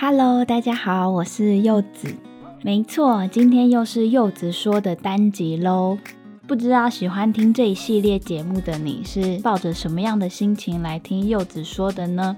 [0.00, 2.14] Hello，大家好，我是柚子。
[2.62, 5.98] 没错，今天又是柚子说的单集喽。
[6.46, 12.36] 不知道喜欢听这一系列节目的你是抱着什么样的心情来听柚子说的呢？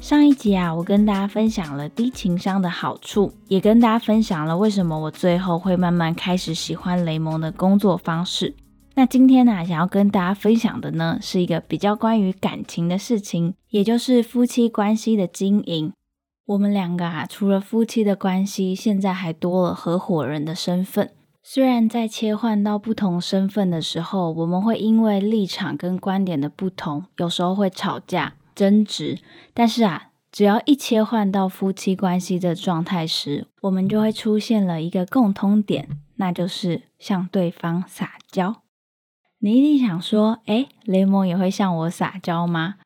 [0.00, 8.52] 上一集啊，我跟大家分享了低情商的好处，也跟大家分享了为什么我最后会慢慢开始喜欢雷蒙的工作方式。
[8.96, 15.92] 那今天呢，想要跟大家分享的呢，是一个比较关于感情的事情，也就是夫妻关系的经营。
[16.46, 21.10] 我们两个啊，除了夫妻的关系，现在还多了合伙人的身份。
[21.42, 29.18] 虽然在切换到不同身份的时候，我们会因为立场跟观点的不同，有时候会吵架争执，
[29.52, 38.62] 但是啊，只要一切换到夫妻关系的状态时，我们就会出现了一个共通点，那就是向对方撒娇。
[39.40, 42.76] 你一定想说，哎，雷蒙也会向我撒娇吗？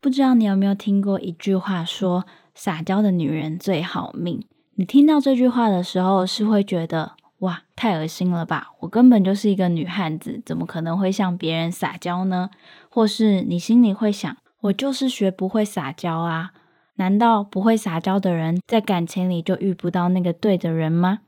[0.00, 2.24] 不知道你有没有听过一句话说？
[2.54, 4.44] 撒娇的女人最好命。
[4.74, 8.68] 你听到这句话的时候，是会觉得哇，太恶心了吧？
[8.80, 12.50] 我根本就是一个女汉子，怎么可能会向别人撒娇呢？
[12.88, 16.52] 或是你心里会想，我就是学不会撒娇啊？
[16.96, 21.20] 难道不会撒娇的人在感情里就遇不到那个对的人吗？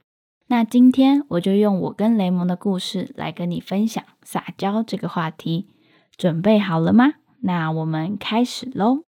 [0.49, 5.69] 那今天我就用我跟雷蒙的故事来跟你分享撒娇这个话题。
[6.17, 7.15] 准备好了吗？
[7.41, 9.05] 那我们开始喽。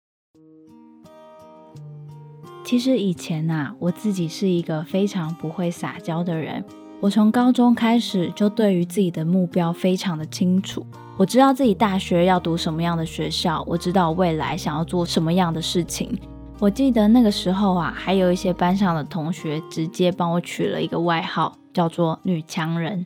[2.64, 6.64] 其实以前呐，我自己是一个非常不会撒娇的人。
[6.98, 10.84] 我从高中开始就对于自己的目标非常的清楚，
[11.18, 16.18] 我知道自己大学要读什么样的学校，我知道未来想要做什么样的事情。
[16.58, 23.04] 我记得那个时候啊，还有一些班上的同学直接帮我取了一个外号，叫做“女强人”。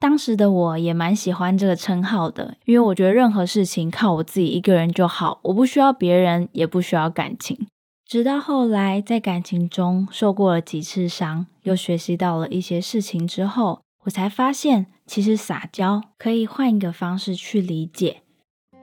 [0.00, 7.66] 当时的我也蛮喜欢这个称号的，因为我觉得任何事情靠我自己一个人就好，我不需要别人，也不需要感情。
[8.14, 18.18] 直到后来，在感情中受过了几次伤，又学习到了一些事情之后，我才发现，其实撒娇可以换一个方式去理解。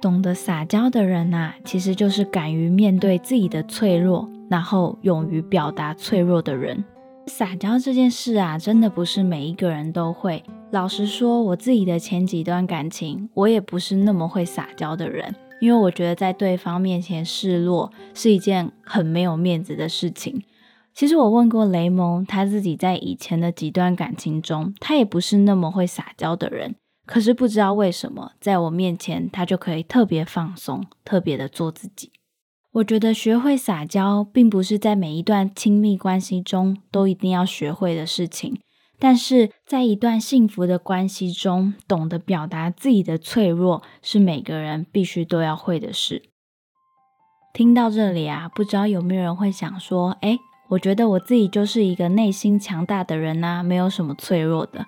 [0.02, 6.84] 懂得撒娇的人呐，其实就是敢于面对自己的脆弱，然后勇于表达脆弱的人。
[7.28, 10.44] 撒娇这件事啊，真的不是每一个人都会。
[10.72, 15.34] 老实说，我自己的前几段感情，我也不是那么会撒娇的人。
[15.62, 20.44] 因为我觉得在对方面前示弱是一件很没有面子的事情。
[20.94, 26.76] 其实我问过雷蒙，他自己在以前的几段感情中，他也不是那么会撒娇的人。
[27.06, 32.12] 可是不知道为什么，在我面前他就可以特别放松，特别的做自己。
[32.74, 38.60] 我觉得学会撒娇，并不是在每一段亲密关系中都一定要学会的事情。
[39.03, 46.22] 但是在一段幸福的关系中，懂得表达自己的脆弱，是每个人必须都要会的事。
[47.51, 50.38] 听到这里啊，不知道有没有人会想说：“哎，
[50.69, 54.85] 我觉得我自己就是一个内心强大的人呐，没有什么脆弱的。”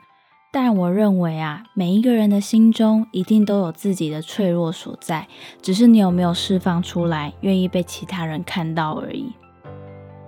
[0.53, 5.27] 但我认为啊，每一个人的心中一定都有自己的脆弱所在，
[5.63, 9.33] 只是你有没有释放出来，愿意被其他人看到而已。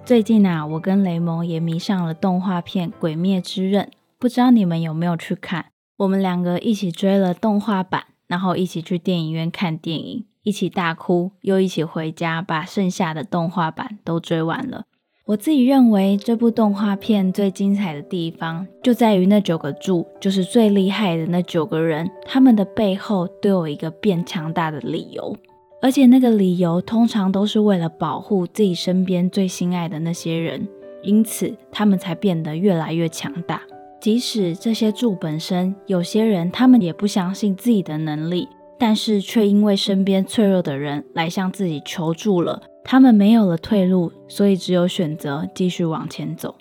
[0.06, 3.86] 最近啊，我跟雷蒙也迷上了动画片《鬼灭之刃》，
[4.20, 5.66] 不知道你们有没有去看？
[5.98, 14.84] 我们两个一起追了动画版，然后一起去电影院看电影，一起大哭，又一起回家把剩下的动画版都追完了。
[15.26, 25.36] 我自己认为这部动画片最精彩的地方，就在于那九个柱，就是最厉害的那九个人，他们的背后都有一个变强大的理由。
[25.85, 30.67] 而且那个理由通常都是为了保护自己身边最心爱的那些人，
[31.03, 33.61] 因此他们才变得越来越强大。
[34.02, 38.49] 即使这些柱本身有些人他们也不相信自己的能力，
[38.79, 46.55] 但是却因为身边脆弱的人来向自己求助了，他们没有了退路，所以只有选择继续往前走。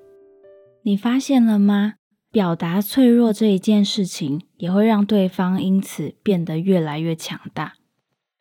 [0.83, 1.95] 你发现了吗？
[2.31, 7.73] 表达脆弱这一件事情也会让对方因此变得越来越强大。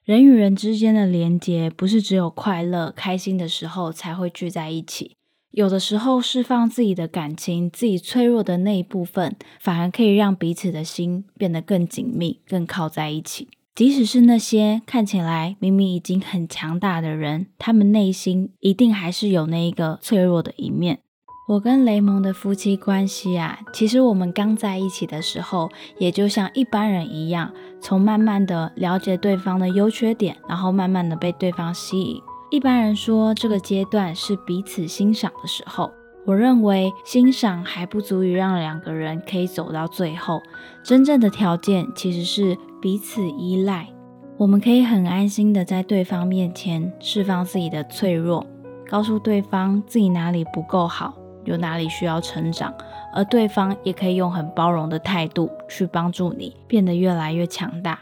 [0.05, 5.15] 人与人之间的连接，不是只有快乐、开心的时候才会聚在一起。
[5.51, 13.47] 有的时候，释放自己的感情、自己脆弱的那一部分，反而可以让彼此的心变得更紧密、更靠在一起。
[13.73, 21.00] 即使是那些看起来明明已经很强大的人，他们内心一定还是有那一个脆弱的一面。
[21.45, 27.51] 我跟雷蒙的夫妻关系啊，其实我们刚在一起的时候，也就像一般人一样，
[27.81, 32.22] 从慢慢的了解对方的优缺点，然后慢慢的被对方吸引。
[32.50, 35.92] 一般人说这个阶段是彼此欣赏的时候，
[36.25, 40.42] 我认为欣赏还不足以让两个人可以走到最后。
[40.81, 43.89] 真正的条件其实是彼此依赖，
[44.38, 48.48] 我们可以很安心的在对方面前释放自己的脆弱，
[48.89, 51.13] 告诉对方自己哪里不够好。
[51.45, 52.74] 有哪里需要成长，
[53.13, 58.00] 而对方也可以用很包容的态度去帮助你变得越来越强大。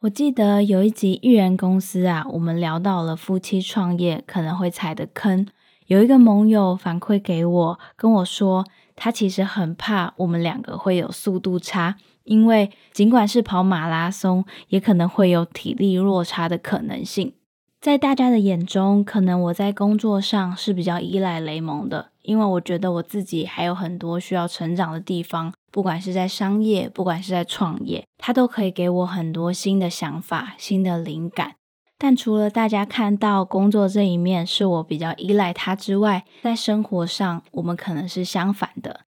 [0.00, 5.46] 我记得有一集艺人公司啊，我们聊到了夫妻创业可能会踩的坑，
[5.86, 17.32] 有一个盟友反馈给我，跟我说他其实很怕我们两个会有速度差，因为尽管是跑马拉松，也可能会有体力落差的可能性。
[17.80, 31.54] 在大家的眼中，可能我在工作上是比较依赖雷蒙的，因为我觉得我自己还有很多需要成长的地方，不管是在商业，不管是在创业，他都可以给我很多新的想法、新的灵感。
[31.96, 39.02] 但除了大家看到工作这一面是我比较依赖他之外，在生活上，我们可能是相反的。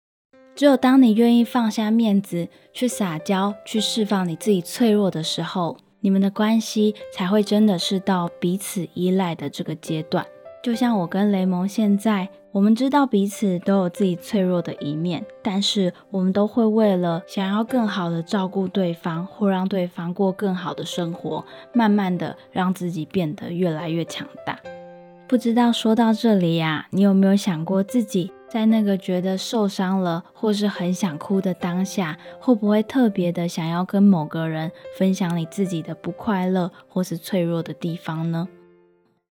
[0.55, 5.77] 只有当你愿意放下面子，去撒娇，去释放你自己脆弱的时候。
[5.99, 10.25] 你们的关系才会真的是到彼此依赖的这个阶段。
[10.67, 24.59] 就像我跟雷蒙现在，我们知道彼此都有自己脆弱的一面，但是我们都会为了想要更好的照顾对方，或让对方过更好的生活，慢慢的让自己变得越来越强大。
[25.25, 28.33] 不知道说到这里呀，你有没有想过自己？
[28.49, 38.49] 在那个觉得受伤了，或是很想哭的当下，会不会特别的想要跟某个人分享你自己的不快乐或是脆弱的地方呢？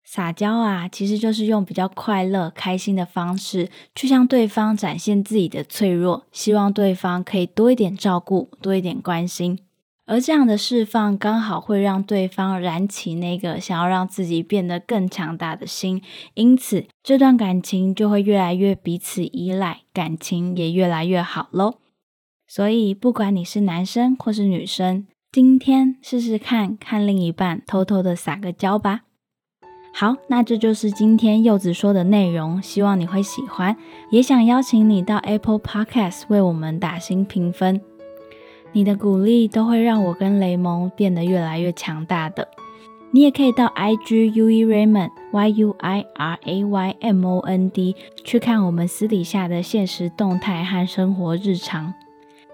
[0.09, 9.59] 撒娇啊，其实就是用比较快乐、开心的方式去向对方展现自己的脆弱，希望对方可以多一点照顾，多一点关心。
[10.05, 16.01] 而这样的释放，刚好会让对方燃起那个想要让自己变得更强大的心，
[16.35, 21.79] 因此这段感情就会越来越彼此依赖，感情也越来越好喽。
[22.47, 29.01] 所以，不管你是男生或是女生，今天试试看看另一半偷偷的撒个娇吧。
[29.93, 33.75] 好，那这就是今天柚子说的内容，希望你会喜欢，
[34.11, 37.81] 也想邀请你到 Apple Podcast 为我们打新评分。
[38.73, 42.47] 你的鼓励都会让我跟雷蒙变得越来越强大的。
[43.09, 51.93] 你也可以到 IG U E Raymond Y U I R A Y M O N D 去看我们私底下的现实动态和生活日常。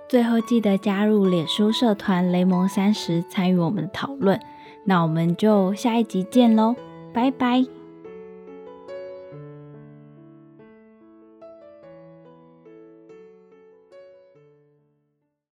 [0.07, 4.39] 最后记得加入脸书社团雷蒙三十，参与我们的讨论。
[4.85, 6.75] 那我们就下一集见喽，
[7.13, 7.82] 拜拜。